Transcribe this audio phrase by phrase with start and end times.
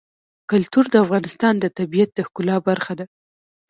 [0.51, 3.05] کلتور د افغانستان د طبیعت د ښکلا برخه ده.